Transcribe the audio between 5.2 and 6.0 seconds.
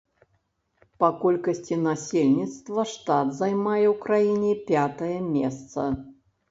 месца.